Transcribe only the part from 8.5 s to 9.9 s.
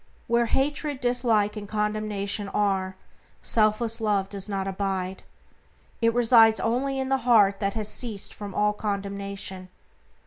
all condemnation.